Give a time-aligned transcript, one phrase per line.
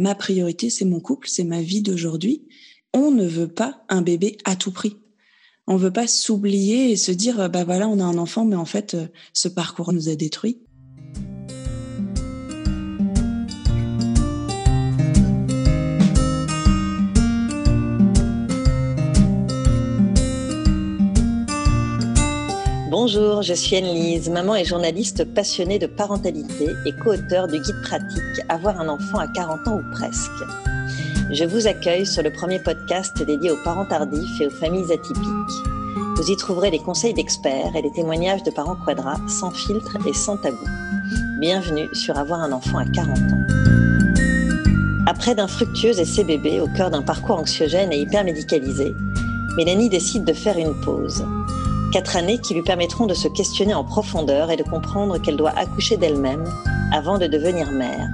[0.00, 2.48] ma priorité, c'est mon couple, c'est ma vie d'aujourd'hui.
[2.94, 4.96] On ne veut pas un bébé à tout prix.
[5.66, 8.64] On veut pas s'oublier et se dire, bah voilà, on a un enfant, mais en
[8.64, 10.62] fait, euh, ce parcours nous a détruits.
[23.02, 28.44] Bonjour, je suis Anne-Lise, maman et journaliste passionnée de parentalité et co-auteur du guide pratique
[28.50, 30.44] Avoir un enfant à 40 ans ou presque.
[31.30, 35.24] Je vous accueille sur le premier podcast dédié aux parents tardifs et aux familles atypiques.
[36.16, 40.12] Vous y trouverez des conseils d'experts et des témoignages de parents quadras sans filtre et
[40.12, 40.66] sans tabou.
[41.40, 43.46] Bienvenue sur Avoir un enfant à 40 ans.
[45.06, 48.92] Après d'un fructueux essai bébé au cœur d'un parcours anxiogène et hyper médicalisé,
[49.56, 51.24] Mélanie décide de faire une pause.
[51.92, 55.56] Quatre années qui lui permettront de se questionner en profondeur et de comprendre qu'elle doit
[55.56, 56.44] accoucher d'elle-même
[56.92, 58.08] avant de devenir mère.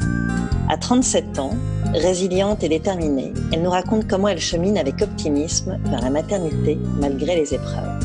[0.71, 1.55] À 37 ans,
[1.93, 7.37] résiliente et déterminée, elle nous raconte comment elle chemine avec optimisme vers la maternité malgré
[7.37, 8.01] les épreuves.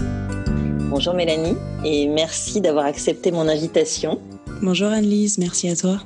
[0.89, 1.55] Bonjour Mélanie
[1.85, 4.19] et merci d'avoir accepté mon invitation.
[4.61, 5.99] Bonjour Anne-Lise, merci à toi.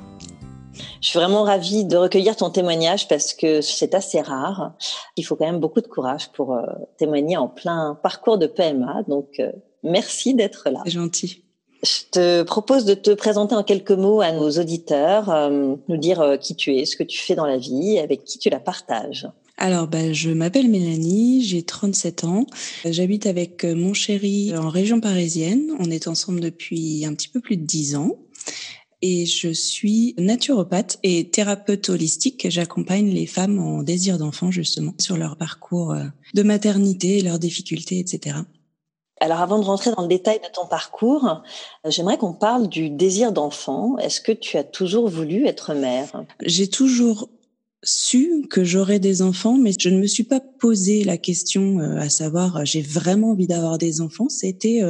[1.00, 4.72] Je suis vraiment ravie de recueillir ton témoignage parce que c'est assez rare.
[5.16, 6.62] Il faut quand même beaucoup de courage pour euh,
[6.98, 9.02] témoigner en plein parcours de PMA.
[9.08, 10.80] Donc, euh, merci d'être là.
[10.84, 11.42] C'est gentil.
[11.82, 16.38] Je te propose de te présenter en quelques mots à nos auditeurs, euh, nous dire
[16.40, 19.28] qui tu es, ce que tu fais dans la vie, avec qui tu la partages.
[19.58, 22.46] Alors, bah, je m'appelle Mélanie, j'ai 37 ans.
[22.84, 25.70] J'habite avec mon chéri en région parisienne.
[25.78, 28.16] On est ensemble depuis un petit peu plus de 10 ans
[29.02, 32.46] et je suis naturopathe et thérapeute holistique.
[32.48, 37.98] J'accompagne les femmes en désir d'enfant justement sur leur parcours euh, de maternité, leurs difficultés,
[37.98, 38.38] etc.
[39.20, 41.42] Alors avant de rentrer dans le détail de ton parcours,
[41.84, 43.98] euh, j'aimerais qu'on parle du désir d'enfant.
[43.98, 46.24] Est-ce que tu as toujours voulu être mère?
[46.42, 47.28] J'ai toujours
[47.82, 51.98] su que j'aurais des enfants, mais je ne me suis pas posé la question euh,
[51.98, 54.28] à savoir j'ai vraiment envie d'avoir des enfants.
[54.28, 54.80] C'était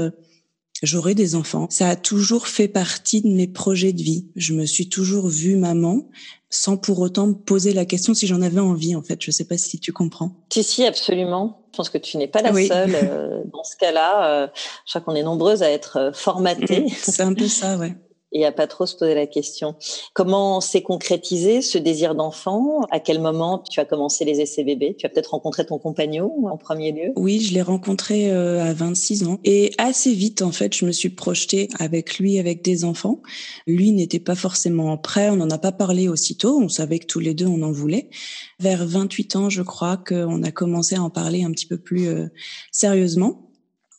[0.83, 1.67] j'aurai des enfants.
[1.71, 4.29] Ça a toujours fait partie de mes projets de vie.
[4.37, 6.09] Je me suis toujours vue maman
[6.49, 9.21] sans pour autant me poser la question si j'en avais envie, en fait.
[9.21, 10.33] Je sais pas si tu comprends.
[10.53, 11.67] Si, si, absolument.
[11.73, 14.45] Je pense que tu n'es pas la seule euh, dans ce cas-là.
[14.45, 14.47] Euh,
[14.87, 16.87] je crois qu'on est nombreuses à être euh, formatées.
[17.03, 17.95] C'est un peu ça, ouais
[18.33, 19.77] et à pas trop se poser la question.
[20.15, 22.83] Comment s'est concrétisé ce désir d'enfant?
[22.91, 24.97] À quel moment tu as commencé les essais bébés?
[24.99, 27.13] Tu as peut-être rencontré ton compagnon en premier lieu?
[27.17, 30.93] Oui, je l'ai rencontré euh, à 26 ans et assez vite en fait, je me
[30.93, 33.23] suis projetée avec lui avec des enfants.
[33.67, 37.21] Lui n'était pas forcément prêt, on n'en a pas parlé aussitôt, on savait que tous
[37.21, 38.11] les deux on en voulait.
[38.59, 42.09] Vers 28 ans, je crois qu'on a commencé à en parler un petit peu plus
[42.09, 42.27] euh,
[42.73, 43.46] sérieusement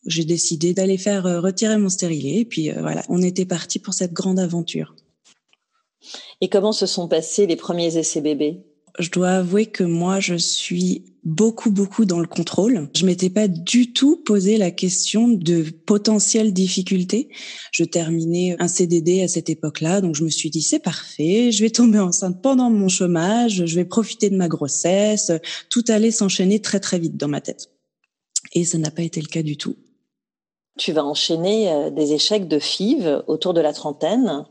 [0.07, 2.39] j'ai décidé d'aller faire euh, retirer mon stérilet.
[2.39, 4.95] Et puis euh, voilà, on était parti pour cette grande aventure.
[6.41, 8.63] Et comment se sont passés les premiers essais bébés?
[8.99, 12.89] Je dois avouer que moi, je suis beaucoup, beaucoup dans le contrôle.
[12.95, 17.29] Je m'étais pas du tout posé la question de potentielles difficultés.
[17.71, 21.63] Je terminais un CDD à cette époque-là, donc je me suis dit c'est parfait, je
[21.63, 25.31] vais tomber enceinte pendant mon chômage, je vais profiter de ma grossesse.
[25.69, 27.69] Tout allait s'enchaîner très, très vite dans ma tête.
[28.53, 29.75] Et ça n'a pas été le cas du tout.
[30.77, 34.45] Tu vas enchaîner euh, des échecs de FIV autour de la trentaine.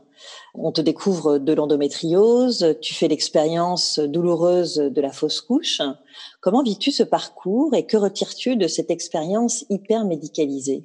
[0.55, 5.81] On te découvre de l'endométriose, tu fais l'expérience douloureuse de la fausse couche.
[6.41, 10.83] Comment vis-tu ce parcours et que retires-tu de cette expérience hyper médicalisée?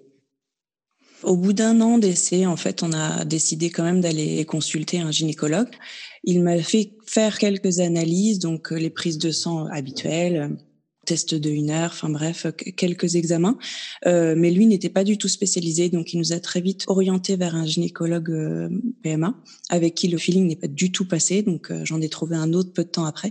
[1.22, 5.12] Au bout d'un an d'essai, en fait, on a décidé quand même d'aller consulter un
[5.12, 5.70] gynécologue.
[6.24, 10.56] Il m'a fait faire quelques analyses, donc euh, les prises de sang habituelles,
[11.12, 13.58] test de une heure, enfin bref, quelques examens.
[14.06, 17.36] Euh, mais lui n'était pas du tout spécialisé, donc il nous a très vite orienté
[17.36, 18.70] vers un gynécologue euh,
[19.02, 19.34] PMA,
[19.68, 21.42] avec qui le feeling n'est pas du tout passé.
[21.42, 23.30] Donc euh, j'en ai trouvé un autre peu de temps après.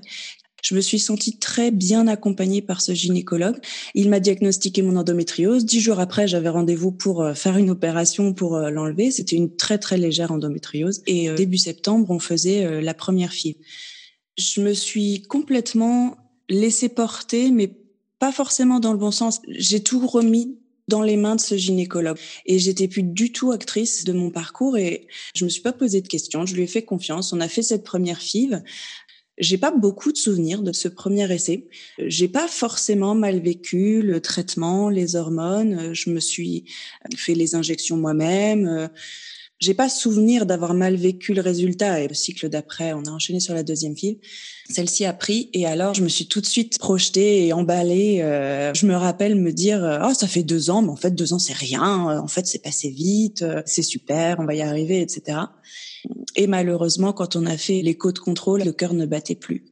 [0.61, 3.57] Je me suis sentie très bien accompagnée par ce gynécologue.
[3.95, 5.65] Il m'a diagnostiqué mon endométriose.
[5.65, 9.09] Dix jours après, j'avais rendez-vous pour faire une opération pour l'enlever.
[9.09, 11.01] C'était une très très légère endométriose.
[11.07, 13.57] Et début septembre, on faisait la première fille.
[14.37, 16.15] Je me suis complètement
[16.51, 17.71] laisser porter, mais
[18.19, 19.41] pas forcément dans le bon sens.
[19.47, 20.57] J'ai tout remis
[20.87, 22.17] dans les mains de ce gynécologue.
[22.45, 26.01] Et j'étais plus du tout actrice de mon parcours et je me suis pas posé
[26.01, 26.45] de questions.
[26.45, 27.33] Je lui ai fait confiance.
[27.33, 28.61] On a fait cette première FIV.
[29.37, 31.69] J'ai pas beaucoup de souvenirs de ce premier essai.
[31.97, 35.93] J'ai pas forcément mal vécu le traitement, les hormones.
[35.93, 36.65] Je me suis
[37.15, 38.89] fait les injections moi-même.
[39.61, 43.39] J'ai pas souvenir d'avoir mal vécu le résultat et le cycle d'après, on a enchaîné
[43.39, 44.17] sur la deuxième file.
[44.67, 48.21] Celle-ci a pris et alors je me suis tout de suite projetée et emballée.
[48.23, 51.11] Euh, je me rappelle me dire euh, oh ça fait deux ans, mais en fait
[51.11, 52.19] deux ans c'est rien.
[52.19, 55.37] En fait c'est passé vite, euh, c'est super, on va y arriver, etc.
[56.35, 59.65] Et malheureusement quand on a fait l'écho de contrôle, le cœur ne battait plus.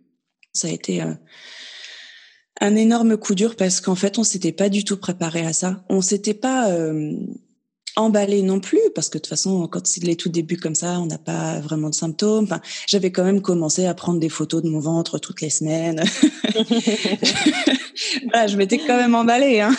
[0.54, 1.02] Ça a été
[2.62, 5.84] un énorme coup dur parce qu'en fait, on s'était pas du tout préparé à ça.
[5.90, 6.68] On s'était pas
[8.02, 11.00] emballé non plus parce que de toute façon quand c'est les tout débuts comme ça
[11.00, 14.64] on n'a pas vraiment de symptômes enfin j'avais quand même commencé à prendre des photos
[14.64, 16.04] de mon ventre toutes les semaines
[18.30, 19.76] voilà, je m'étais quand même emballée hein.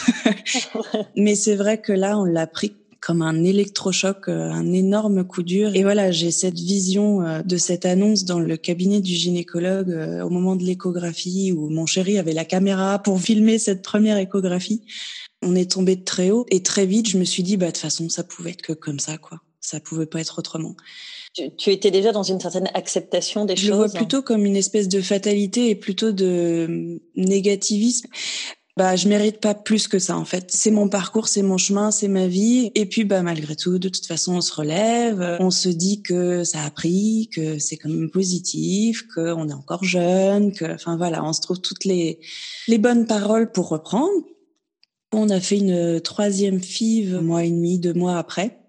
[1.17, 5.43] mais c'est vrai que là on l'a pris comme un électrochoc, euh, un énorme coup
[5.43, 5.75] dur.
[5.75, 10.23] Et voilà, j'ai cette vision euh, de cette annonce dans le cabinet du gynécologue euh,
[10.23, 14.83] au moment de l'échographie où mon chéri avait la caméra pour filmer cette première échographie.
[15.43, 17.71] On est tombé de très haut et très vite, je me suis dit, bah, de
[17.73, 19.41] toute façon, ça pouvait être que comme ça, quoi.
[19.61, 20.75] Ça pouvait pas être autrement.
[21.35, 23.65] Tu, étais déjà dans une certaine acceptation des choses.
[23.65, 28.09] Je le vois plutôt comme une espèce de fatalité et plutôt de négativisme.
[28.77, 30.51] Bah, je mérite pas plus que ça en fait.
[30.51, 32.73] C'est mon parcours, c'est mon chemin, c'est ma vie.
[32.75, 36.45] Et puis bah malgré tout, de toute façon, on se relève, on se dit que
[36.45, 41.23] ça a pris, que c'est quand même positif, qu'on est encore jeune, que enfin voilà,
[41.25, 42.21] on se trouve toutes les
[42.69, 44.25] les bonnes paroles pour reprendre.
[45.13, 48.61] On a fait une troisième FIV mois et demi, deux mois après.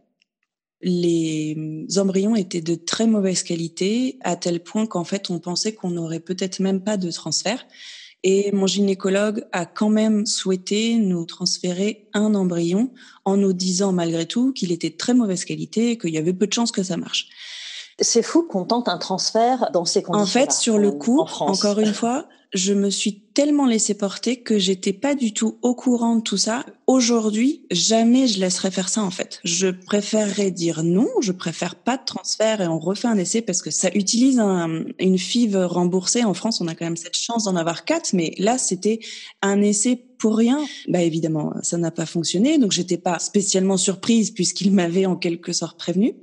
[0.82, 5.92] Les embryons étaient de très mauvaise qualité, à tel point qu'en fait, on pensait qu'on
[5.92, 7.68] n'aurait peut-être même pas de transfert.
[8.24, 12.92] Et mon gynécologue a quand même souhaité nous transférer un embryon
[13.26, 16.34] en nous disant malgré tout qu'il était de très mauvaise qualité et qu'il y avait
[16.34, 17.30] peu de chances que ça marche.
[18.02, 20.24] C'est fou qu'on tente un transfert dans ces conditions.
[20.24, 24.60] En fait, sur le coup, encore une fois, je me suis tellement laissé porter que
[24.60, 26.66] j'étais pas du tout au courant de tout ça.
[26.86, 29.40] Aujourd'hui, jamais je laisserais faire ça en fait.
[29.46, 33.62] Je préférerais dire non, je préfère pas de transfert et on refait un essai parce
[33.62, 34.40] que ça utilise
[35.00, 36.26] une FIV remboursée.
[36.26, 39.00] En France, on a quand même cette chance d'en avoir quatre, mais là, c'était
[39.42, 40.60] un essai pour rien.
[40.90, 45.54] Bah évidemment, ça n'a pas fonctionné, donc j'étais pas spécialement surprise puisqu'il m'avait en quelque
[45.54, 46.16] sorte prévenu.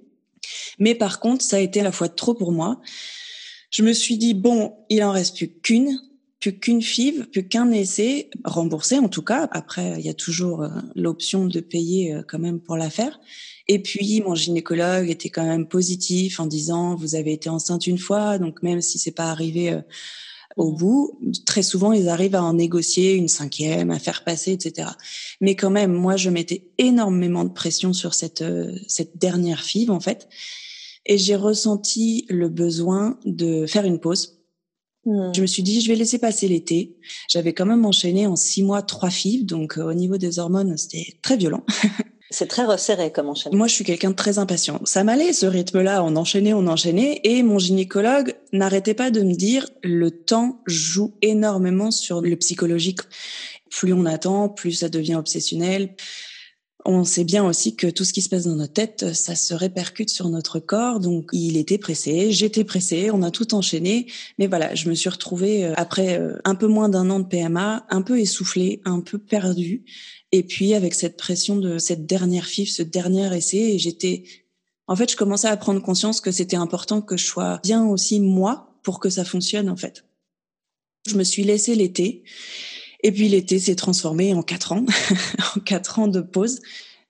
[0.78, 2.80] Mais par contre, ça a été à la fois trop pour moi.
[3.70, 5.98] Je me suis dit bon, il en reste plus qu'une
[6.40, 9.48] plus qu'une FIV, plus qu'un essai remboursé en tout cas.
[9.50, 13.18] Après, il y a toujours euh, l'option de payer euh, quand même pour la faire.
[13.66, 17.98] Et puis mon gynécologue était quand même positif en disant vous avez été enceinte une
[17.98, 19.80] fois, donc même si c'est pas arrivé euh,
[20.58, 24.90] au bout, très souvent ils arrivent à en négocier une cinquième, à faire passer, etc.
[25.40, 28.44] Mais quand même, moi je mettais énormément de pression sur cette
[28.86, 30.28] cette dernière FIV en fait,
[31.06, 34.38] et j'ai ressenti le besoin de faire une pause
[35.08, 35.32] Hmm.
[35.34, 36.98] Je me suis dit, je vais laisser passer l'été.
[37.30, 40.76] J'avais quand même enchaîné en six mois trois filles, donc euh, au niveau des hormones,
[40.76, 41.64] c'était très violent.
[42.30, 43.56] C'est très resserré comme enchaînement.
[43.56, 44.80] Moi, je suis quelqu'un de très impatient.
[44.84, 49.34] Ça m'allait ce rythme-là, on enchaînait, on enchaînait, et mon gynécologue n'arrêtait pas de me
[49.34, 53.00] dire le temps joue énormément sur le psychologique.
[53.70, 55.94] Plus on attend, plus ça devient obsessionnel
[56.90, 59.52] on sait bien aussi que tout ce qui se passe dans notre tête, ça se
[59.52, 61.00] répercute sur notre corps.
[61.00, 64.06] Donc, il était pressé, j'étais pressée, on a tout enchaîné.
[64.38, 67.26] Mais voilà, je me suis retrouvée euh, après euh, un peu moins d'un an de
[67.26, 69.84] PMA, un peu essoufflée, un peu perdue.
[70.32, 74.24] Et puis, avec cette pression de cette dernière FIF, ce dernier essai, j'étais,
[74.86, 78.20] en fait, je commençais à prendre conscience que c'était important que je sois bien aussi
[78.20, 80.04] moi pour que ça fonctionne, en fait.
[81.06, 82.24] Je me suis laissée l'été.
[83.02, 84.84] Et puis l'été s'est transformé en quatre ans,
[85.56, 86.60] en quatre ans de pause.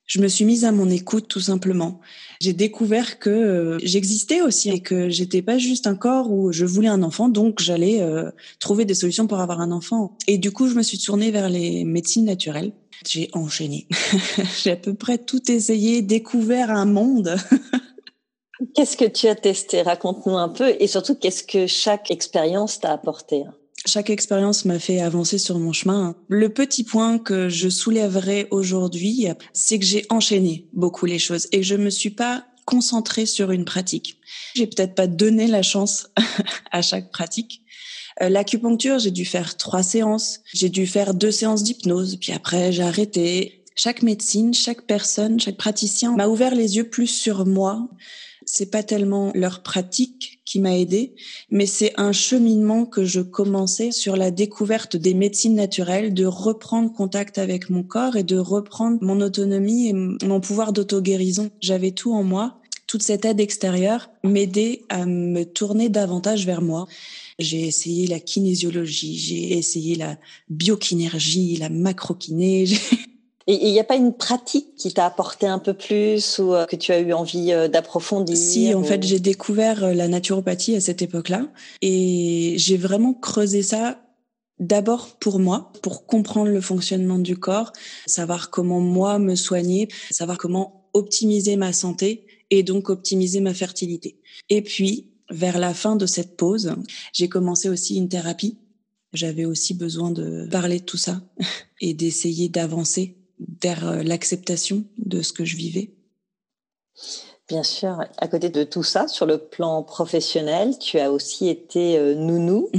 [0.05, 2.01] Je me suis mise à mon écoute tout simplement.
[2.41, 6.65] J'ai découvert que euh, j'existais aussi et que j'étais pas juste un corps où je
[6.65, 10.17] voulais un enfant, donc j'allais euh, trouver des solutions pour avoir un enfant.
[10.27, 12.73] Et du coup, je me suis tournée vers les médecines naturelles.
[13.07, 13.87] J'ai enchaîné.
[14.63, 17.37] J'ai à peu près tout essayé, découvert un monde.
[18.75, 19.83] Qu'est-ce que tu as testé?
[19.83, 23.45] Raconte-nous un peu et surtout qu'est-ce que chaque expérience t'a apporté?
[23.87, 26.17] Chaque expérience m'a fait avancer sur mon chemin.
[26.29, 31.59] Le petit point que je soulèverai aujourd'hui, c'est que j'ai enchaîné beaucoup les choses et
[31.59, 34.19] que je me suis pas concentrée sur une pratique.
[34.55, 36.09] J'ai peut-être pas donné la chance
[36.73, 37.63] à chaque pratique.
[38.23, 40.41] Euh, l'acupuncture, j'ai dû faire trois séances.
[40.53, 43.63] J'ai dû faire deux séances d'hypnose, puis après j'ai arrêté.
[43.75, 47.89] Chaque médecine, chaque personne, chaque praticien m'a ouvert les yeux plus sur moi
[48.51, 51.15] c'est pas tellement leur pratique qui m'a aidé,
[51.51, 56.91] mais c'est un cheminement que je commençais sur la découverte des médecines naturelles, de reprendre
[56.91, 61.51] contact avec mon corps et de reprendre mon autonomie et mon pouvoir d'auto-guérison.
[61.61, 62.59] J'avais tout en moi.
[62.87, 66.87] Toute cette aide extérieure m'aidait à me tourner davantage vers moi.
[67.39, 70.19] J'ai essayé la kinésiologie, j'ai essayé la
[70.49, 72.65] biokinergie, la macrokiné.
[73.51, 76.67] Et il n'y a pas une pratique qui t'a apporté un peu plus ou euh,
[76.67, 80.77] que tu as eu envie euh, d'approfondir Si, en fait, j'ai découvert euh, la naturopathie
[80.77, 81.47] à cette époque-là
[81.81, 84.03] et j'ai vraiment creusé ça
[84.59, 87.73] D'abord pour moi, pour comprendre le fonctionnement du corps,
[88.07, 94.19] savoir comment moi me soigner, savoir comment optimiser ma santé et donc optimiser ma fertilité.
[94.49, 96.75] Et puis, vers la fin de cette pause,
[97.13, 98.59] j'ai commencé aussi une thérapie.
[99.13, 101.23] J'avais aussi besoin de parler de tout ça
[101.81, 103.17] et d'essayer d'avancer
[103.63, 105.95] vers euh, l'acceptation de ce que je vivais.
[107.49, 111.99] Bien sûr, à côté de tout ça, sur le plan professionnel, tu as aussi été
[111.99, 112.69] euh, nounou.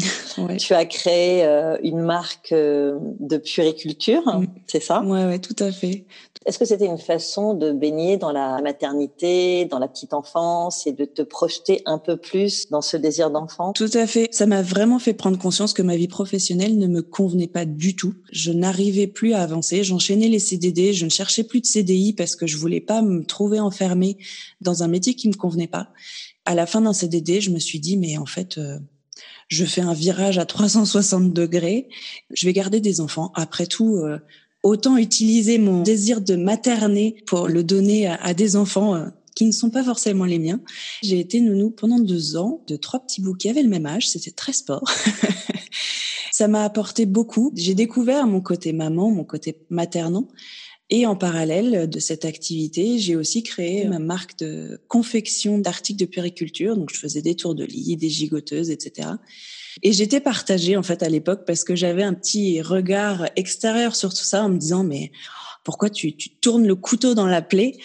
[0.57, 4.47] Tu as créé euh, une marque de puriculture, mm.
[4.67, 5.01] c'est ça?
[5.03, 6.05] Ouais, ouais, tout à fait.
[6.45, 10.93] Est-ce que c'était une façon de baigner dans la maternité, dans la petite enfance et
[10.93, 13.73] de te projeter un peu plus dans ce désir d'enfant?
[13.73, 14.29] Tout à fait.
[14.31, 17.95] Ça m'a vraiment fait prendre conscience que ma vie professionnelle ne me convenait pas du
[17.95, 18.13] tout.
[18.31, 19.83] Je n'arrivais plus à avancer.
[19.83, 20.93] J'enchaînais les CDD.
[20.93, 24.17] Je ne cherchais plus de CDI parce que je voulais pas me trouver enfermée
[24.61, 25.91] dans un métier qui me convenait pas.
[26.45, 28.79] À la fin d'un CDD, je me suis dit, mais en fait, euh,
[29.47, 31.89] je fais un virage à 360 degrés.
[32.31, 33.31] Je vais garder des enfants.
[33.35, 34.19] Après tout, euh,
[34.63, 39.51] autant utiliser mon désir de materner pour le donner à, des enfants euh, qui ne
[39.51, 40.61] sont pas forcément les miens.
[41.01, 44.09] J'ai été nounou pendant deux ans de trois petits bouts qui avaient le même âge.
[44.09, 44.83] C'était très sport.
[46.31, 47.51] Ça m'a apporté beaucoup.
[47.55, 50.27] J'ai découvert mon côté maman, mon côté maternant.
[50.91, 56.05] Et en parallèle de cette activité, j'ai aussi créé ma marque de confection d'articles de
[56.05, 56.75] périculture.
[56.75, 59.09] Donc, je faisais des tours de lit, des gigoteuses, etc.
[59.83, 64.09] Et j'étais partagée en fait à l'époque parce que j'avais un petit regard extérieur sur
[64.09, 65.11] tout ça en me disant mais
[65.63, 67.77] pourquoi tu, tu tournes le couteau dans la plaie?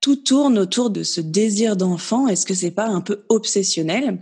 [0.00, 2.28] Tout tourne autour de ce désir d'enfant.
[2.28, 4.18] Est-ce que c'est pas un peu obsessionnel?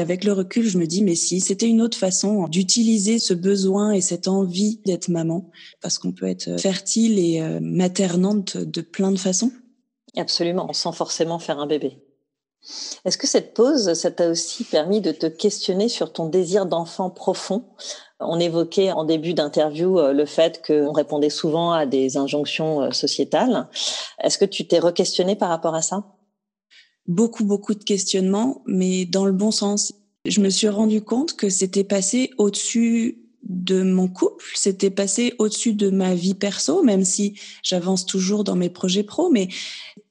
[0.00, 3.92] Avec le recul, je me dis, mais si, c'était une autre façon d'utiliser ce besoin
[3.92, 9.12] et cette envie d'être maman, parce qu'on peut être fertile et euh, maternante de plein
[9.12, 9.52] de façons.
[10.16, 11.98] Absolument, sans forcément faire un bébé.
[13.04, 17.08] Est-ce que cette pause, ça t'a aussi permis de te questionner sur ton désir d'enfant
[17.08, 17.64] profond?
[18.18, 22.90] On évoquait en début d'interview euh, le fait qu'on répondait souvent à des injonctions euh,
[22.90, 23.68] sociétales.
[24.22, 26.04] Est-ce que tu t'es re-questionné par rapport à ça?
[27.10, 29.92] Beaucoup, beaucoup de questionnements, mais dans le bon sens.
[30.26, 35.72] Je me suis rendu compte que c'était passé au-dessus de mon couple, c'était passé au-dessus
[35.72, 39.48] de ma vie perso, même si j'avance toujours dans mes projets pro, mais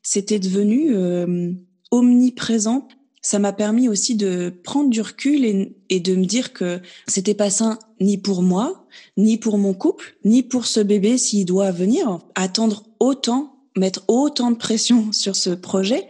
[0.01, 1.53] c'était devenu euh,
[1.89, 2.88] omniprésent,
[3.22, 5.46] ça m'a permis aussi de prendre du recul
[5.89, 10.18] et, de me dire que c'était pas sain ni pour moi, ni pour mon couple,
[10.25, 12.20] ni pour ce bébé s'il doit venir.
[12.36, 16.08] Attendre autant, mettre autant de pression sur ce projet,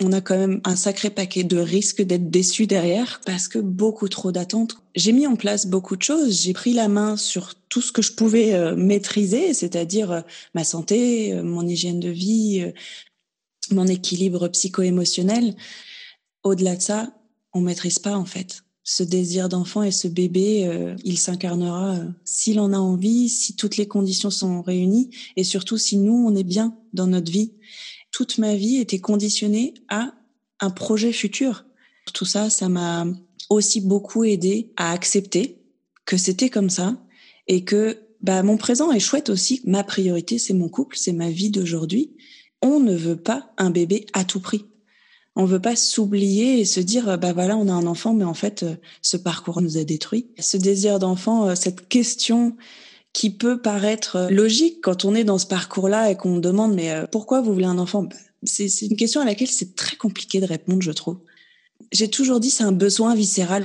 [0.00, 4.08] on a quand même un sacré paquet de risques d'être déçu derrière parce que beaucoup
[4.08, 4.78] trop d'attentes.
[4.94, 6.40] J'ai mis en place beaucoup de choses.
[6.40, 10.20] J'ai pris la main sur tout ce que je pouvais euh, maîtriser, c'est-à-dire euh,
[10.54, 12.64] ma santé, euh, mon hygiène de vie,
[13.70, 15.54] mon équilibre psycho-émotionnel.
[16.42, 17.12] Au-delà de ça,
[17.52, 18.64] on maîtrise pas en fait.
[18.82, 23.86] Ce désir d'enfant et ce bébé, il s'incarnera s'il en a envie, si toutes les
[23.86, 27.52] conditions sont réunies et surtout si nous, on est bien dans notre vie.
[28.10, 30.12] Toute ma vie était conditionnée à
[30.60, 31.64] un projet futur.
[32.12, 33.06] Tout ça, ça m'a
[33.48, 35.58] aussi beaucoup aidé à accepter
[36.04, 36.96] que c'était comme ça
[37.46, 39.62] et que bah, mon présent est chouette aussi.
[39.64, 42.10] Ma priorité, c'est mon couple, c'est ma vie d'aujourd'hui
[42.62, 44.66] on ne veut pas un bébé à tout prix.
[45.36, 48.34] On veut pas s'oublier et se dire bah voilà on a un enfant mais en
[48.34, 50.26] fait euh, ce parcours nous a détruit.
[50.38, 52.56] Ce désir d'enfant, euh, cette question
[53.12, 56.92] qui peut paraître euh, logique quand on est dans ce parcours-là et qu'on demande mais
[57.10, 58.04] pourquoi vous voulez un enfant?
[58.04, 61.18] Bah, C'est une question à laquelle c'est très compliqué de répondre je trouve
[61.92, 63.64] j'ai toujours dit c'est un besoin viscéral.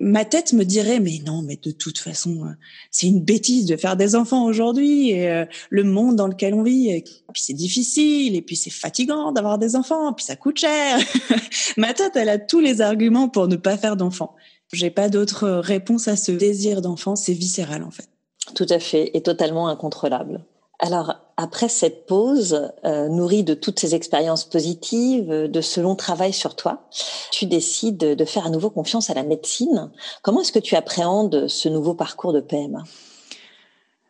[0.00, 2.52] Ma tête me dirait mais non, mais de toute façon, euh,
[2.90, 6.62] c'est une bêtise de faire des enfants aujourd'hui et euh, le monde dans lequel on
[6.62, 6.90] vit.
[6.90, 10.98] Et puis c'est difficile et puis c'est fatigant d'avoir des enfants, puis ça coûte cher.
[11.76, 14.34] Ma tête, elle a tous les arguments pour ne pas faire d'enfants.
[14.72, 18.09] J'ai pas d'autre réponse à ce désir d'enfant, c'est viscéral en fait.
[18.54, 20.44] Tout à fait et totalement incontrôlable.
[20.82, 26.32] Alors, après cette pause, euh, nourrie de toutes ces expériences positives, de ce long travail
[26.32, 26.88] sur toi,
[27.30, 29.90] tu décides de faire à nouveau confiance à la médecine.
[30.22, 32.82] Comment est-ce que tu appréhendes ce nouveau parcours de PMA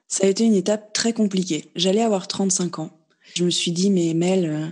[0.07, 1.71] Ça a été une étape très compliquée.
[1.75, 2.91] J'allais avoir 35 ans.
[3.35, 4.67] Je me suis dit, mais Mel, euh,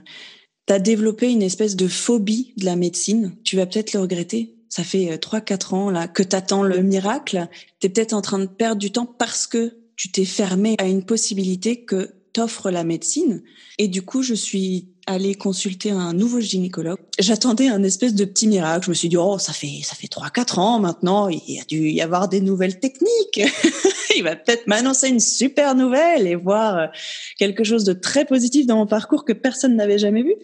[0.67, 3.35] tu as développé une espèce de phobie de la médecine.
[3.45, 4.58] Tu vas peut-être le regretter.
[4.69, 7.49] Ça fait 3-4 euh, ans là que t'attends le miracle.
[7.81, 10.87] Tu es peut-être en train de perdre du temps parce que tu t'es fermé à
[10.87, 13.43] une possibilité que t'offre la médecine.
[13.79, 16.99] Et du coup, je suis allée consulter un nouveau gynécologue.
[17.19, 18.85] J'attendais un espèce de petit miracle.
[18.85, 21.29] Je me suis dit, oh, ça fait, ça fait trois, quatre ans maintenant.
[21.29, 23.41] Il y a dû y avoir des nouvelles techniques.
[24.17, 26.87] il va peut-être m'annoncer une super nouvelle et voir euh,
[27.39, 30.35] quelque chose de très positif dans mon parcours que personne n'avait jamais vu.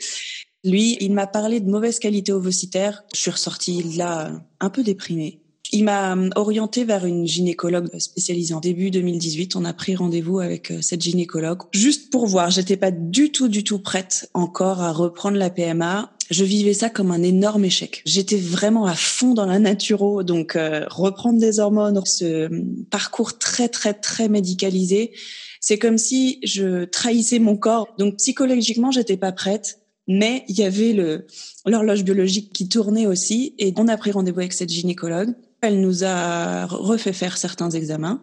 [0.65, 3.05] Lui, il m'a parlé de mauvaise qualité ovocitaire.
[3.15, 5.41] Je suis ressortie là un peu déprimée.
[5.73, 8.55] Il m'a euh, orienté vers une gynécologue spécialisée.
[8.55, 12.51] En début 2018, on a pris rendez-vous avec euh, cette gynécologue juste pour voir.
[12.51, 16.13] J'étais pas du tout, du tout prête encore à reprendre la PMA.
[16.31, 18.03] je vivais ça comme un énorme échec.
[18.07, 22.49] J'étais vraiment à fond dans la naturo, donc euh, reprendre des hormones, ce
[22.91, 25.13] parcours très très très médicalisé,
[25.61, 27.89] c'est comme si je trahissais mon corps.
[27.99, 31.27] Donc psychologiquement, j'étais pas prête, mais il y avait le
[31.67, 35.35] l'horloge biologique qui tournait aussi, et on a pris rendez-vous avec cette gynécologue.
[35.61, 38.23] Elle nous a refait faire certains examens.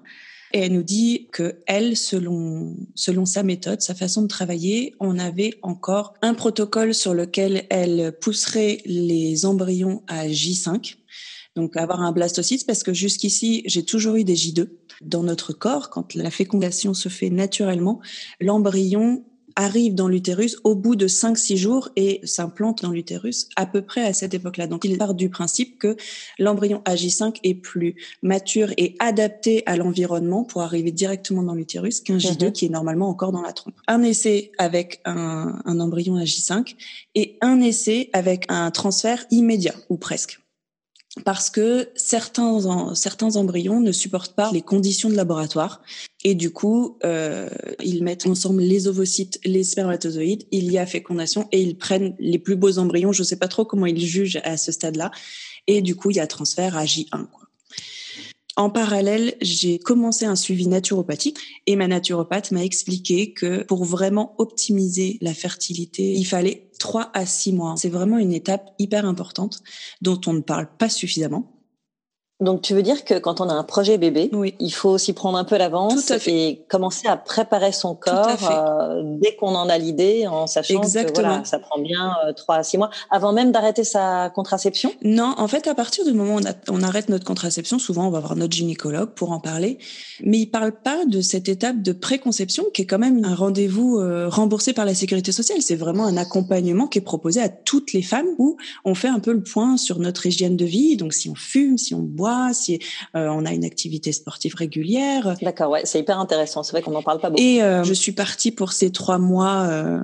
[0.54, 5.18] Et elle nous dit que elle, selon selon sa méthode, sa façon de travailler, on
[5.18, 10.98] avait encore un protocole sur lequel elle pousserait les embryons à J5,
[11.56, 14.68] donc avoir un blastocyte, parce que jusqu'ici j'ai toujours eu des J2
[15.02, 15.90] dans notre corps.
[15.90, 18.02] Quand la fécondation se fait naturellement,
[18.42, 19.24] l'embryon
[19.56, 24.04] arrive dans l'utérus au bout de 5-6 jours et s'implante dans l'utérus à peu près
[24.04, 24.68] à cette époque-là.
[24.68, 25.96] Donc il part du principe que
[26.40, 32.18] l'embryon AJ5 est plus mature et adapté à l'environnement pour arriver directement dans l'utérus qu'un
[32.18, 32.52] J2 mhm.
[32.52, 33.76] qui est normalement encore dans la trompe.
[33.88, 36.76] Un essai avec un, un embryon AJ5
[37.16, 40.41] et un essai avec un transfert immédiat ou presque
[41.26, 45.82] parce que certains certains embryons ne supportent pas les conditions de laboratoire
[46.24, 47.50] et du coup euh,
[47.84, 52.40] ils mettent ensemble les ovocytes, les spermatozoïdes, il y a fécondation et ils prennent les
[52.40, 53.12] plus beaux embryons.
[53.12, 55.12] Je sais pas trop comment ils jugent à ce stade-là
[55.68, 57.28] et du coup il y a transfert à J1.
[57.28, 57.41] Quoi.
[58.62, 64.36] En parallèle, j'ai commencé un suivi naturopathique et ma naturopathe m'a expliqué que pour vraiment
[64.38, 67.74] optimiser la fertilité, il fallait 3 à 6 mois.
[67.76, 69.64] C'est vraiment une étape hyper importante
[70.04, 71.52] dont on ne parle pas suffisamment.
[72.42, 75.38] Donc, tu veux dire que quand on a un projet bébé, il faut aussi prendre
[75.38, 80.26] un peu l'avance et commencer à préparer son corps euh, dès qu'on en a l'idée,
[80.26, 83.84] en sachant que voilà, ça prend bien euh, trois à six mois, avant même d'arrêter
[83.84, 84.92] sa contraception?
[85.04, 88.20] Non, en fait, à partir du moment où on, arrête notre contraception, souvent on va
[88.20, 89.78] voir notre gynécologue pour en parler,
[90.24, 94.00] mais il parle pas de cette étape de préconception qui est quand même un rendez-vous
[94.00, 95.62] euh, remboursé par la sécurité sociale.
[95.62, 99.20] C'est vraiment un accompagnement qui est proposé à toutes les femmes où on fait un
[99.20, 102.31] peu le point sur notre hygiène de vie, donc si on fume, si on boit,
[102.54, 102.80] si
[103.16, 105.36] euh, on a une activité sportive régulière.
[105.42, 106.64] D'accord, ouais, c'est hyper intéressant.
[106.64, 107.42] C'est vrai qu'on n'en parle pas beaucoup.
[107.42, 110.00] Et euh, je suis partie pour ces trois mois euh,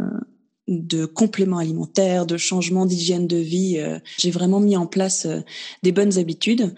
[0.68, 3.82] de compléments alimentaires, de changements d'hygiène de vie.
[4.18, 5.28] J'ai vraiment mis en place
[5.84, 6.74] des bonnes habitudes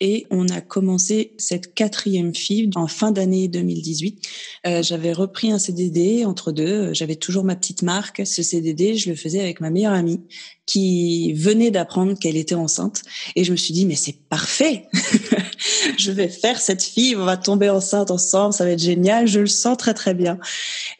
[0.00, 4.28] et on a commencé cette quatrième FIV en fin d'année 2018.
[4.66, 8.22] Euh, j'avais repris un CDD entre deux, j'avais toujours ma petite marque.
[8.24, 10.20] Ce CDD, je le faisais avec ma meilleure amie
[10.64, 13.02] qui venait d'apprendre qu'elle était enceinte
[13.36, 14.86] et je me suis dit mais c'est parfait.
[15.98, 19.40] je vais faire cette fille, on va tomber enceinte ensemble, ça va être génial, je
[19.40, 20.38] le sens très très bien.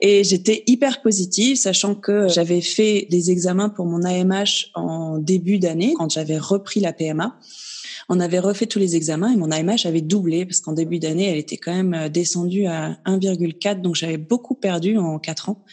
[0.00, 5.58] Et j'étais hyper positive, sachant que j'avais fait des examens pour mon AMH en début
[5.58, 7.38] d'année, quand j'avais repris la PMA
[8.10, 11.30] on avait refait tous les examens et mon AMH avait doublé parce qu'en début d'année,
[11.30, 15.64] elle était quand même euh, descendue à 1,4, donc j'avais beaucoup perdu en quatre ans.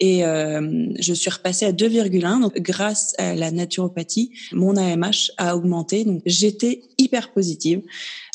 [0.00, 2.40] Et euh, je suis repassée à 2,1.
[2.40, 6.04] Donc, grâce à la naturopathie, mon AMH a augmenté.
[6.04, 7.82] Donc, j'étais hyper positive.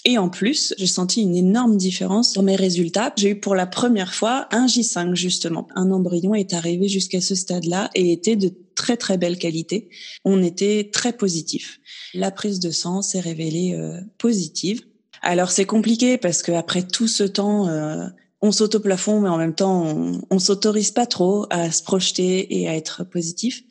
[0.05, 3.11] Et en plus, j'ai senti une énorme différence dans mes résultats.
[3.17, 5.67] J'ai eu pour la première fois un J5 justement.
[5.75, 9.89] Un embryon est arrivé jusqu'à ce stade-là et était de très très belle qualité.
[10.23, 11.79] On était très positif.
[12.13, 14.81] La prise de sang s'est révélée euh, positive.
[15.21, 18.07] Alors c'est compliqué parce que après tout ce temps, euh,
[18.41, 21.83] on saute au plafond, mais en même temps, on, on s'autorise pas trop à se
[21.83, 23.63] projeter et à être positif.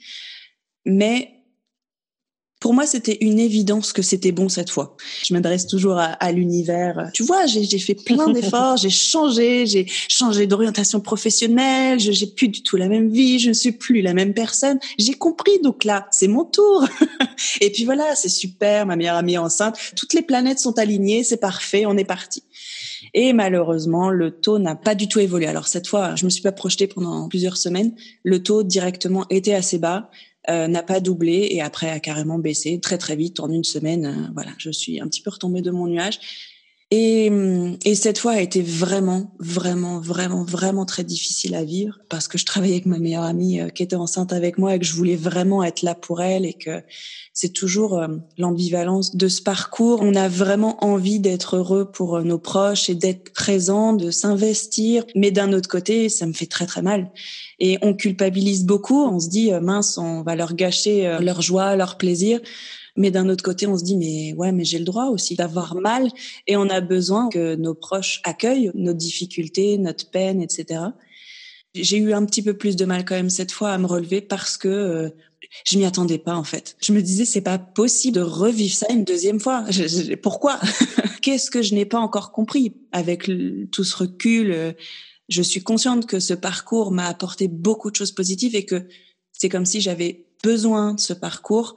[0.85, 1.38] Mais
[2.61, 4.97] pour moi, c'était une évidence que c'était bon cette fois.
[5.25, 7.11] Je m'adresse toujours à, à l'univers.
[7.15, 12.49] Tu vois, j'ai fait plein d'efforts, j'ai changé, j'ai changé d'orientation professionnelle, je j'ai plus
[12.49, 14.79] du tout la même vie, je ne suis plus la même personne.
[14.99, 16.85] J'ai compris, donc là, c'est mon tour.
[17.61, 21.23] Et puis voilà, c'est super, ma meilleure amie est enceinte, toutes les planètes sont alignées,
[21.23, 22.43] c'est parfait, on est parti.
[23.15, 25.47] Et malheureusement, le taux n'a pas du tout évolué.
[25.47, 27.95] Alors cette fois, je me suis pas projetée pendant plusieurs semaines.
[28.23, 30.11] Le taux directement était assez bas.
[30.49, 34.07] Euh, n'a pas doublé et après a carrément baissé très très vite en une semaine.
[34.07, 36.21] Euh, voilà, je suis un petit peu retombée de mon nuage.
[36.91, 37.31] Et,
[37.85, 42.39] et, cette fois a été vraiment, vraiment, vraiment, vraiment très difficile à vivre parce que
[42.39, 44.95] je travaillais avec ma meilleure amie euh, qui était enceinte avec moi et que je
[44.95, 46.83] voulais vraiment être là pour elle et que
[47.35, 48.03] c'est toujours
[48.39, 50.01] l'ambivalence de ce parcours.
[50.03, 55.31] On a vraiment envie d'être heureux pour nos proches et d'être présent, de s'investir, mais
[55.31, 57.13] d'un autre côté, ça me fait très très mal
[57.59, 59.05] et on culpabilise beaucoup.
[59.05, 62.41] On se dit euh, mince, on va leur gâcher euh, leur joie, leur plaisir.
[62.99, 65.75] Mais d'un autre côté, on se dit mais ouais, mais j'ai le droit aussi d'avoir
[65.75, 66.11] mal
[66.47, 70.81] et on a besoin que nos proches accueillent nos difficultés, notre peine, etc.
[71.75, 74.21] J'ai eu un petit peu plus de mal quand même cette fois à me relever
[74.21, 75.11] parce que euh,
[75.65, 76.77] je m'y attendais pas en fait.
[76.83, 79.65] Je me disais c'est pas possible de revivre ça une deuxième fois.
[80.23, 80.61] pourquoi?
[81.23, 82.75] Qu'est-ce que je n'ai pas encore compris?
[82.93, 83.31] Avec
[83.71, 84.75] tout ce recul
[85.29, 88.89] je suis consciente que ce parcours m'a apporté beaucoup de choses positives et que
[89.33, 91.77] c'est comme si j'avais besoin de ce parcours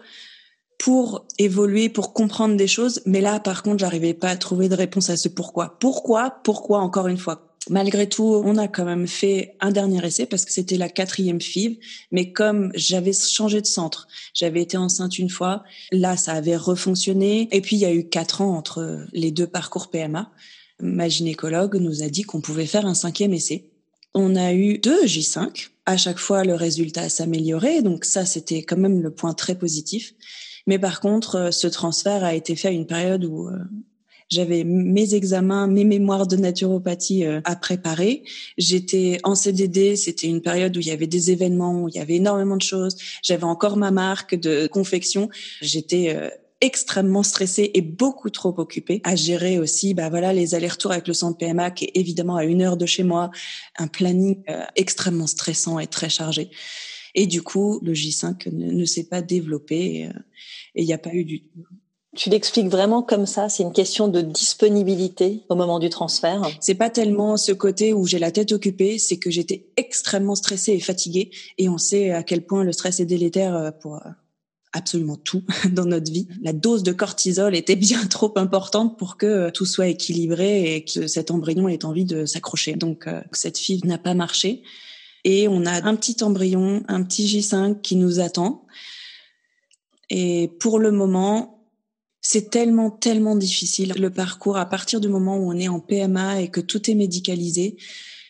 [0.82, 3.04] pour évoluer, pour comprendre des choses.
[3.06, 5.78] Mais là, par contre, j'arrivais pas à trouver de réponse à ce pourquoi.
[5.80, 6.42] Pourquoi?
[6.44, 7.54] Pourquoi encore une fois?
[7.70, 11.40] Malgré tout, on a quand même fait un dernier essai parce que c'était la quatrième
[11.40, 11.78] FIV.
[12.12, 17.48] Mais comme j'avais changé de centre, j'avais été enceinte une fois, là, ça avait refonctionné.
[17.52, 20.32] Et puis, il y a eu quatre ans entre les deux parcours PMA.
[20.80, 23.70] Ma gynécologue nous a dit qu'on pouvait faire un cinquième essai.
[24.16, 25.68] On a eu deux J5.
[25.86, 27.84] À chaque fois, le résultat s'améliorait.
[27.84, 30.16] Donc ça, c'était quand même le point très positif.
[30.68, 33.58] Mais par contre, euh, ce transfert a été fait à une période où euh,
[34.30, 38.24] j'avais mes examens, mes mémoires de naturopathie euh, à préparer.
[38.58, 42.00] J'étais en CDD, c'était une période où il y avait des événements, où il y
[42.00, 42.96] avait énormément de choses.
[43.24, 45.30] J'avais encore ma marque de confection.
[45.62, 46.16] J'étais
[46.62, 51.16] extrêmement stressée et beaucoup trop occupée à gérer aussi bah voilà les allers-retours avec le
[51.16, 53.32] centre PMA qui est évidemment à une heure de chez moi,
[53.80, 54.44] un planning
[54.76, 56.52] extrêmement stressant et très chargé.
[57.16, 60.20] Et du coup, le J5 ne, s'est pas développé euh,
[60.76, 61.66] et il n'y a pas eu du tout.
[62.16, 66.50] Tu l'expliques vraiment comme ça C'est une question de disponibilité au moment du transfert?
[66.60, 70.74] C'est pas tellement ce côté où j'ai la tête occupée, c'est que j'étais extrêmement stressée
[70.74, 71.32] et fatiguée.
[71.58, 74.10] Et on sait à quel point le stress est délétère euh, pour euh,
[74.74, 76.28] absolument tout dans notre vie.
[76.42, 81.08] La dose de cortisol était bien trop importante pour que tout soit équilibré et que
[81.08, 82.74] cet embryon ait envie de s'accrocher.
[82.74, 84.64] Donc cette fille n'a pas marché.
[85.24, 88.66] Et on a un petit embryon, un petit J5 qui nous attend.
[90.10, 91.68] Et pour le moment,
[92.22, 96.42] c'est tellement, tellement difficile le parcours à partir du moment où on est en PMA
[96.42, 97.78] et que tout est médicalisé.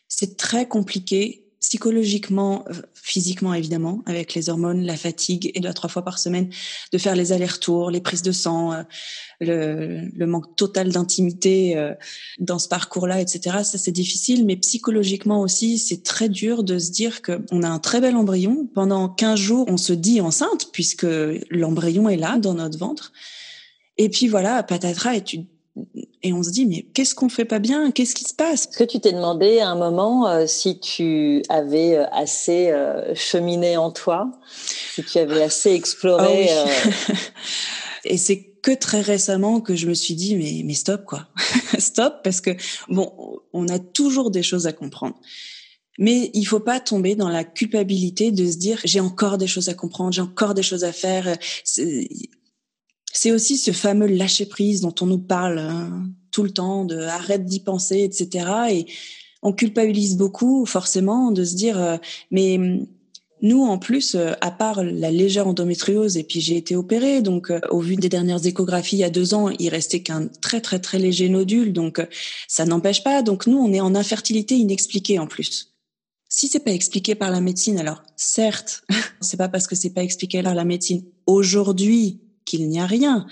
[0.07, 5.73] C'est très compliqué psychologiquement, euh, physiquement évidemment, avec les hormones, la fatigue et deux à
[5.73, 6.49] trois fois par semaine,
[6.91, 8.83] de faire les allers-retours, les prises de sang, euh,
[9.39, 11.93] le, le manque total d'intimité euh,
[12.39, 13.59] dans ce parcours-là, etc.
[13.63, 17.69] Ça c'est difficile, mais psychologiquement aussi, c'est très dur de se dire que on a
[17.69, 18.67] un très bel embryon.
[18.73, 21.07] Pendant 15 jours, on se dit enceinte puisque
[21.51, 23.13] l'embryon est là dans notre ventre.
[23.97, 25.41] Et puis voilà, patatras, et tu
[26.23, 27.91] et on se dit mais qu'est-ce qu'on fait pas bien?
[27.91, 28.67] Qu'est-ce qui se passe?
[28.67, 33.15] Est-ce que tu t'es demandé à un moment euh, si tu avais euh, assez euh,
[33.15, 34.31] cheminé en toi,
[34.93, 36.65] si tu avais assez exploré ah
[38.05, 41.27] Et c'est que très récemment que je me suis dit mais mais stop quoi,
[41.79, 42.51] stop parce que
[42.89, 43.11] bon
[43.53, 45.15] on a toujours des choses à comprendre.
[45.99, 49.69] Mais il faut pas tomber dans la culpabilité de se dire j'ai encore des choses
[49.69, 51.35] à comprendre, j'ai encore des choses à faire
[53.13, 56.97] c'est aussi ce fameux lâcher prise dont on nous parle hein, tout le temps, de
[56.97, 58.47] arrête d'y penser, etc.
[58.71, 58.85] Et
[59.41, 61.97] on culpabilise beaucoup, forcément, de se dire, euh,
[62.29, 62.87] mais hum,
[63.43, 67.49] nous, en plus, euh, à part la légère endométriose, et puis j'ai été opérée, donc
[67.49, 70.61] euh, au vu des dernières échographies il y a deux ans, il restait qu'un très
[70.61, 72.05] très très léger nodule, donc
[72.47, 73.23] ça n'empêche pas.
[73.23, 75.73] Donc nous, on est en infertilité inexpliquée en plus.
[76.29, 78.83] Si c'est pas expliqué par la médecine, alors certes,
[79.21, 82.21] c'est pas parce que c'est pas expliqué par la médecine aujourd'hui
[82.51, 83.25] qu'il n'y a rien.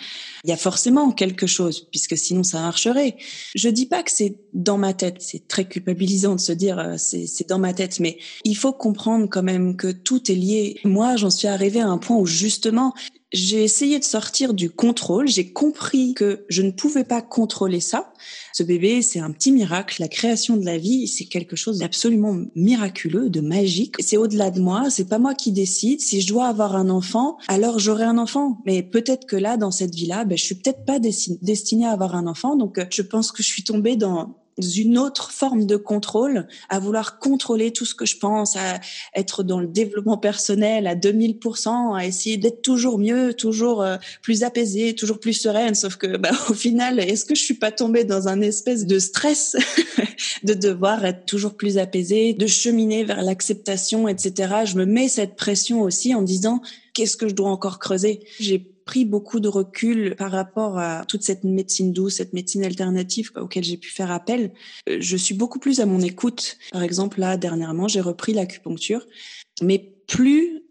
[0.45, 3.17] Il y a forcément quelque chose, puisque sinon ça marcherait.
[3.53, 5.17] Je dis pas que c'est dans ma tête.
[5.19, 9.27] C'est très culpabilisant de se dire euh, c'est dans ma tête, mais il faut comprendre
[9.29, 10.79] quand même que tout est lié.
[10.85, 12.93] Moi, j'en suis arrivée à un point où justement
[13.31, 15.27] j'ai essayé de sortir du contrôle.
[15.27, 18.11] J'ai compris que je ne pouvais pas contrôler ça.
[18.53, 19.97] Ce bébé, c'est un petit miracle.
[19.99, 23.95] La création de la vie, c'est quelque chose d'absolument miraculeux, de magique.
[23.99, 24.89] C'est au-delà de moi.
[24.89, 26.01] C'est pas moi qui décide.
[26.01, 28.57] Si je dois avoir un enfant, alors j'aurai un enfant.
[28.65, 32.15] Mais peut-être que là, dans cette vie-là, ben, je suis peut-être pas destinée à avoir
[32.15, 32.55] un enfant.
[32.55, 37.19] Donc, je pense que je suis tombée dans une autre forme de contrôle, à vouloir
[37.19, 38.79] contrôler tout ce que je pense, à
[39.15, 44.43] être dans le développement personnel à 2000%, à essayer d'être toujours mieux, toujours euh, plus
[44.43, 45.75] apaisée, toujours plus sereine.
[45.75, 48.99] Sauf que, bah, au final, est-ce que je suis pas tombée dans un espèce de
[48.99, 49.55] stress
[50.43, 54.53] de devoir être toujours plus apaisée, de cheminer vers l'acceptation, etc.
[54.65, 56.61] Je me mets cette pression aussi en disant
[56.93, 58.21] qu'est-ce que je dois encore creuser?
[58.89, 63.63] Pris beaucoup de recul par rapport à toute cette médecine douce, cette médecine alternative auquel
[63.63, 64.51] j'ai pu faire appel.
[64.89, 66.57] Euh, je suis beaucoup plus à mon écoute.
[66.71, 69.05] Par exemple, là, dernièrement, j'ai repris l'acupuncture,
[69.61, 70.63] mais plus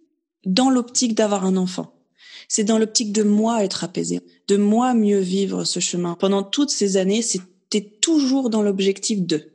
[0.44, 1.94] dans l'optique d'avoir un enfant.
[2.48, 6.16] C'est dans l'optique de moi être apaisée, de moi mieux vivre ce chemin.
[6.18, 9.52] Pendant toutes ces années, c'était toujours dans l'objectif de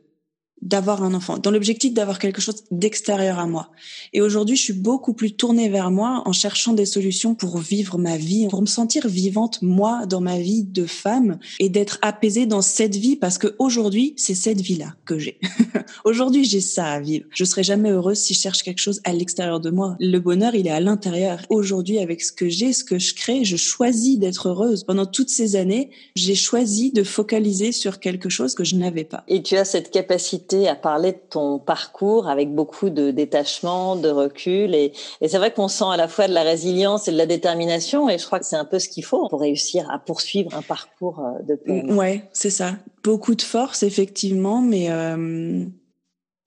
[0.64, 3.70] d'avoir un enfant, dans l'objectif d'avoir quelque chose d'extérieur à moi.
[4.14, 7.98] Et aujourd'hui, je suis beaucoup plus tournée vers moi en cherchant des solutions pour vivre
[7.98, 12.46] ma vie, pour me sentir vivante moi dans ma vie de femme et d'être apaisée
[12.46, 15.38] dans cette vie parce que aujourd'hui, c'est cette vie-là que j'ai.
[16.04, 17.26] aujourd'hui, j'ai ça à vivre.
[17.30, 19.96] Je serai jamais heureuse si je cherche quelque chose à l'extérieur de moi.
[20.00, 21.40] Le bonheur, il est à l'intérieur.
[21.50, 24.84] Aujourd'hui, avec ce que j'ai, ce que je crée, je choisis d'être heureuse.
[24.84, 29.24] Pendant toutes ces années, j'ai choisi de focaliser sur quelque chose que je n'avais pas.
[29.28, 33.96] Et tu as cette capacité invité à parler de ton parcours avec beaucoup de détachement,
[33.96, 34.74] de recul.
[34.74, 37.26] Et, et c'est vrai qu'on sent à la fois de la résilience et de la
[37.26, 38.08] détermination.
[38.08, 40.62] Et je crois que c'est un peu ce qu'il faut pour réussir à poursuivre un
[40.62, 41.84] parcours euh, de paix.
[41.92, 42.76] Ouais, c'est ça.
[43.02, 45.64] Beaucoup de force, effectivement, mais euh,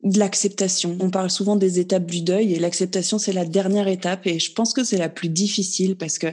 [0.03, 0.97] de l'acceptation.
[0.99, 4.25] On parle souvent des étapes du deuil et l'acceptation, c'est la dernière étape.
[4.27, 6.27] Et je pense que c'est la plus difficile parce que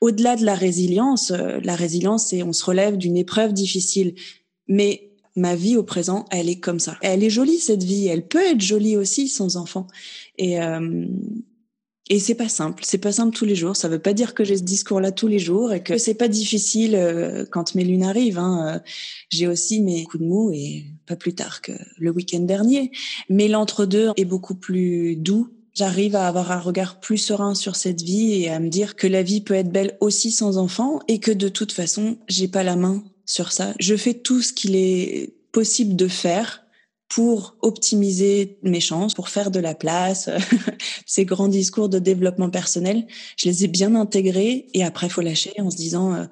[0.00, 4.14] au-delà de la résilience, euh, la résilience, c'est on se relève d'une épreuve difficile.
[4.68, 5.05] Mais
[5.36, 6.96] ma vie au présent, elle est comme ça.
[7.02, 9.86] Elle est jolie cette vie, elle peut être jolie aussi sans enfant.
[10.38, 11.06] Et euh,
[12.08, 13.74] et c'est pas simple, c'est pas simple tous les jours.
[13.74, 16.28] Ça veut pas dire que j'ai ce discours-là tous les jours et que c'est pas
[16.28, 18.38] difficile euh, quand mes lunes arrivent.
[18.38, 18.80] Hein.
[19.28, 22.92] J'ai aussi mes coups de mou et pas plus tard que le week-end dernier.
[23.28, 25.48] Mais l'entre-deux est beaucoup plus doux.
[25.74, 29.08] J'arrive à avoir un regard plus serein sur cette vie et à me dire que
[29.08, 32.62] la vie peut être belle aussi sans enfant et que de toute façon, j'ai pas
[32.62, 33.74] la main sur ça.
[33.78, 36.62] Je fais tout ce qu'il est possible de faire
[37.08, 40.28] pour optimiser mes chances, pour faire de la place.
[41.06, 45.52] Ces grands discours de développement personnel, je les ai bien intégrés et après faut lâcher
[45.58, 46.24] en se disant euh,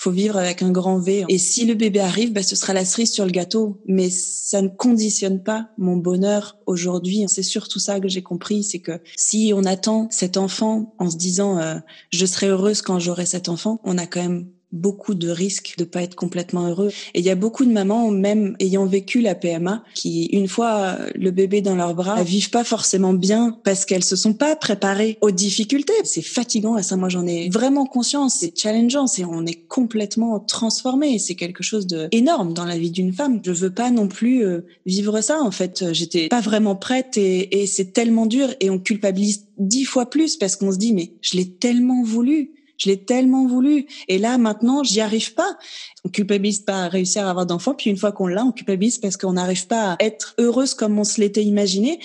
[0.00, 1.26] faut vivre avec un grand V.
[1.28, 3.82] Et si le bébé arrive, bah, ce sera la cerise sur le gâteau.
[3.86, 7.26] Mais ça ne conditionne pas mon bonheur aujourd'hui.
[7.28, 11.18] C'est surtout ça que j'ai compris, c'est que si on attend cet enfant en se
[11.18, 11.74] disant euh,
[12.10, 15.84] je serai heureuse quand j'aurai cet enfant, on a quand même beaucoup de risques de
[15.84, 16.90] pas être complètement heureux.
[17.14, 20.96] Et il y a beaucoup de mamans, même ayant vécu la PMA, qui, une fois
[21.14, 25.18] le bébé dans leurs bras, vivent pas forcément bien parce qu'elles se sont pas préparées
[25.20, 25.92] aux difficultés.
[26.04, 26.96] C'est fatigant à ça.
[26.96, 28.36] Moi, j'en ai vraiment conscience.
[28.40, 29.06] C'est challengeant.
[29.06, 31.18] C'est, on est complètement transformé.
[31.18, 33.40] C'est quelque chose de énorme dans la vie d'une femme.
[33.44, 35.40] Je veux pas non plus euh, vivre ça.
[35.40, 39.84] En fait, j'étais pas vraiment prête et, et c'est tellement dur et on culpabilise dix
[39.84, 43.86] fois plus parce qu'on se dit, mais je l'ai tellement voulu je l'ai tellement voulu.
[44.08, 45.58] Et là, maintenant, j'y arrive pas.
[46.04, 47.74] On culpabilise pas à réussir à avoir d'enfants.
[47.74, 50.98] Puis une fois qu'on l'a, on culpabilise parce qu'on n'arrive pas à être heureuse comme
[50.98, 52.00] on se l'était imaginé.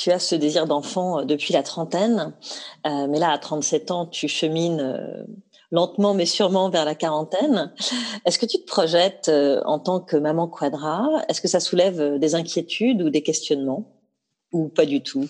[0.00, 2.34] Tu as ce désir d'enfant euh, depuis la trentaine,
[2.86, 5.24] euh, mais là, à 37 ans, tu chemines euh,
[5.70, 7.72] lentement mais sûrement vers la quarantaine.
[8.26, 9.30] Est-ce que tu te projettes
[9.64, 11.08] en tant que maman quadra?
[11.28, 13.90] Est-ce que ça soulève des inquiétudes ou des questionnements?
[14.52, 15.28] Ou pas du tout?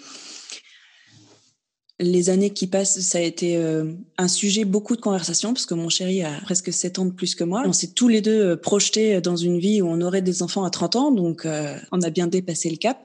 [1.99, 5.75] Les années qui passent, ça a été euh, un sujet, beaucoup de conversations, parce que
[5.75, 7.63] mon chéri a presque 7 ans de plus que moi.
[7.65, 10.65] On s'est tous les deux euh, projetés dans une vie où on aurait des enfants
[10.65, 12.99] à 30 ans, donc euh, on a bien dépassé le cap.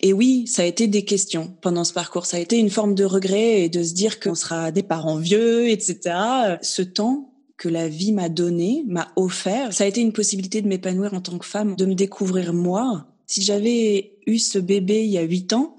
[0.00, 2.26] Et oui, ça a été des questions pendant ce parcours.
[2.26, 5.16] Ça a été une forme de regret et de se dire qu'on sera des parents
[5.16, 6.16] vieux, etc.
[6.62, 10.68] Ce temps que la vie m'a donné, m'a offert, ça a été une possibilité de
[10.68, 13.06] m'épanouir en tant que femme, de me découvrir moi.
[13.26, 15.76] Si j'avais eu ce bébé il y a 8 ans,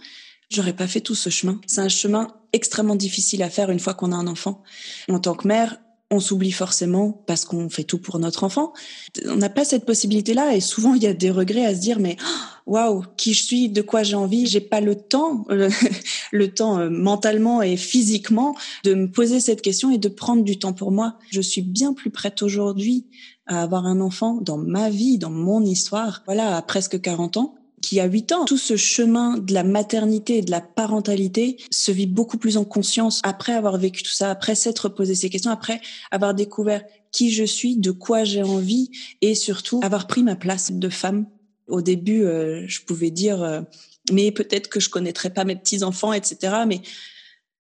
[0.49, 1.60] j'aurais pas fait tout ce chemin.
[1.67, 4.63] C'est un chemin extrêmement difficile à faire une fois qu'on a un enfant.
[5.10, 5.77] En tant que mère,
[6.12, 8.73] on s'oublie forcément parce qu'on fait tout pour notre enfant.
[9.25, 11.99] On n'a pas cette possibilité-là et souvent il y a des regrets à se dire
[11.99, 12.15] mais
[12.67, 15.45] waouh, qui je suis, de quoi j'ai envie, j'ai pas le temps,
[16.31, 20.60] le, temps euh, mentalement et physiquement de me poser cette question et de prendre du
[20.60, 21.17] temps pour moi.
[21.31, 23.08] Je suis bien plus prête aujourd'hui
[23.47, 26.21] à avoir un enfant dans ma vie, dans mon histoire.
[26.25, 27.55] Voilà, à presque 40 ans
[27.86, 28.45] qui a 8 ans.
[28.45, 32.65] Tout ce chemin de la maternité et de la parentalité se vit beaucoup plus en
[32.65, 37.32] conscience après avoir vécu tout ça, après s'être posé ces questions, après avoir découvert qui
[37.32, 38.89] je suis, de quoi j'ai envie
[39.21, 41.28] et surtout avoir pris ma place de femme.
[41.67, 43.62] Au début, euh, je pouvais dire, euh,
[44.12, 46.54] mais peut-être que je connaîtrais pas mes petits enfants, etc.
[46.67, 46.82] Mais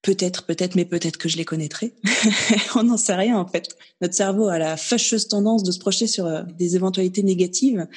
[0.05, 1.95] Peut-être, peut-être, mais peut-être que je les connaîtrai.
[2.75, 3.75] on n'en sait rien en fait.
[4.01, 7.87] Notre cerveau a la fâcheuse tendance de se projeter sur euh, des éventualités négatives.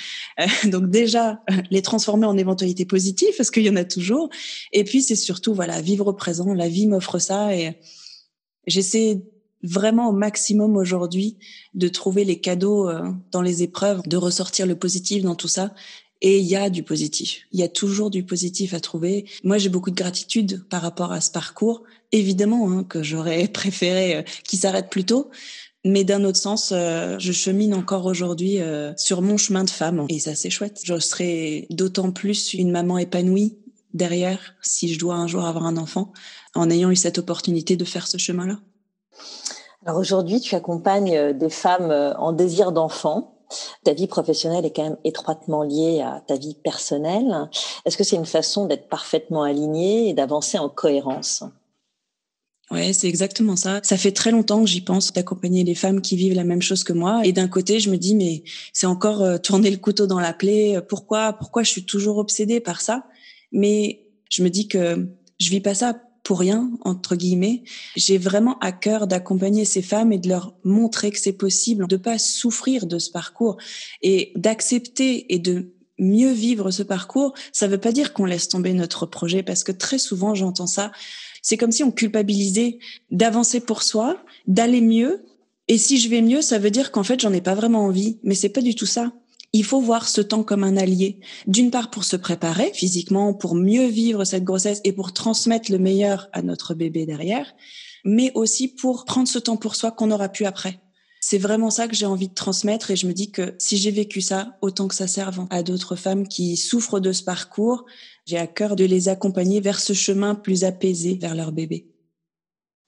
[0.41, 4.31] Euh, donc déjà, les transformer en éventualités positives, parce qu'il y en a toujours.
[4.73, 6.55] Et puis c'est surtout, voilà, vivre au présent.
[6.55, 7.79] La vie m'offre ça et
[8.67, 9.21] j'essaie
[9.63, 11.37] vraiment au maximum aujourd'hui
[11.75, 15.75] de trouver les cadeaux euh, dans les épreuves, de ressortir le positif dans tout ça
[16.21, 17.43] et il y a du positif.
[17.53, 19.27] Il y a toujours du positif à trouver.
[19.45, 21.85] Moi, j'ai beaucoup de gratitude par rapport à ce parcours.
[22.13, 25.31] Évidemment hein, que j'aurais préféré euh, qu'il s'arrête plus tôt.
[25.85, 30.07] Mais d'un autre sens, euh, je chemine encore aujourd'hui euh, sur mon chemin de femme.
[30.09, 30.81] Et ça, c'est chouette.
[30.83, 33.59] Je serai d'autant plus une maman épanouie
[33.95, 36.13] derrière si je dois un jour avoir un enfant
[36.55, 38.59] en ayant eu cette opportunité de faire ce chemin-là.
[39.87, 43.39] Alors aujourd'hui, tu accompagnes des femmes en désir d'enfant
[43.85, 47.49] ta vie professionnelle est quand même étroitement liée à ta vie personnelle.
[47.85, 51.45] Est-ce que c'est une façon d'être parfaitement aligné et d'avancer en cohérence?
[52.71, 53.81] Ouais, c'est exactement ça.
[53.83, 56.85] Ça fait très longtemps que j'y pense d'accompagner les femmes qui vivent la même chose
[56.85, 57.23] que moi.
[57.25, 60.35] Et d'un côté, je me dis mais c'est encore euh, tourner le couteau dans la
[60.35, 60.79] plaie.
[60.87, 63.07] Pourquoi Pourquoi je suis toujours obsédée par ça?
[63.53, 65.09] Mais je me dis que
[65.41, 67.63] je vis pas ça pour rien, entre guillemets.
[67.97, 71.97] J'ai vraiment à cœur d'accompagner ces femmes et de leur montrer que c'est possible de
[71.97, 73.57] pas souffrir de ce parcours
[74.03, 78.73] et d'accepter et de mieux vivre ce parcours, ça veut pas dire qu'on laisse tomber
[78.73, 80.93] notre projet parce que très souvent j'entends ça.
[81.43, 82.79] C'est comme si on culpabilisait
[83.11, 85.25] d'avancer pour soi, d'aller mieux.
[85.69, 88.19] Et si je vais mieux, ça veut dire qu'en fait j'en ai pas vraiment envie.
[88.23, 89.13] Mais c'est pas du tout ça.
[89.53, 91.21] Il faut voir ce temps comme un allié.
[91.47, 95.79] D'une part pour se préparer physiquement, pour mieux vivre cette grossesse et pour transmettre le
[95.79, 97.55] meilleur à notre bébé derrière,
[98.05, 100.81] mais aussi pour prendre ce temps pour soi qu'on aura pu après.
[101.21, 103.91] C'est vraiment ça que j'ai envie de transmettre et je me dis que si j'ai
[103.91, 107.85] vécu ça, autant que ça serve à d'autres femmes qui souffrent de ce parcours,
[108.25, 111.89] j'ai à cœur de les accompagner vers ce chemin plus apaisé vers leur bébé.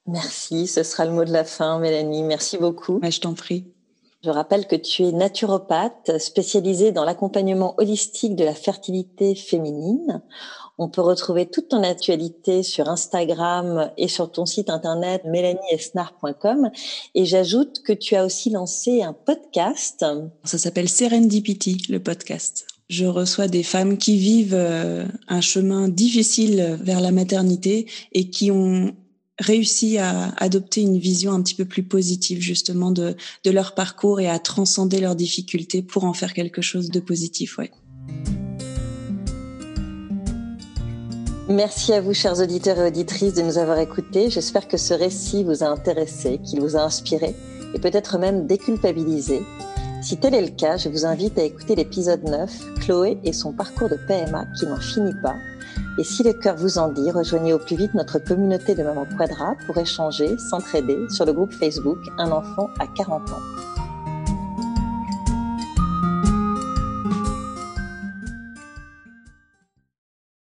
[0.06, 2.22] Merci, ce sera le mot de la fin, Mélanie.
[2.22, 2.98] Merci beaucoup.
[2.98, 3.72] Bah, je t'en prie.
[4.22, 10.22] Je rappelle que tu es naturopathe spécialisée dans l'accompagnement holistique de la fertilité féminine.
[10.78, 16.70] On peut retrouver toute ton actualité sur Instagram et sur ton site internet mélaniesnar.com.
[17.14, 20.04] Et j'ajoute que tu as aussi lancé un podcast.
[20.44, 22.66] Ça s'appelle Serendipity, le podcast.
[22.88, 28.50] Je reçois des femmes qui vivent euh, un chemin difficile vers la maternité et qui
[28.50, 28.96] ont
[29.38, 34.20] réussi à adopter une vision un petit peu plus positive justement de, de leur parcours
[34.20, 37.58] et à transcender leurs difficultés pour en faire quelque chose de positif.
[41.50, 44.30] Merci à vous, chers auditeurs et auditrices, de nous avoir écoutés.
[44.30, 47.34] J'espère que ce récit vous a intéressé, qu'il vous a inspiré
[47.74, 49.42] et peut-être même déculpabilisé.
[50.00, 53.52] Si tel est le cas, je vous invite à écouter l'épisode 9, Chloé et son
[53.52, 55.34] parcours de PMA qui n'en finit pas.
[55.98, 59.06] Et si le cœur vous en dit, rejoignez au plus vite notre communauté de Maman
[59.18, 63.69] Quadra pour échanger, s'entraider sur le groupe Facebook Un enfant à 40 ans.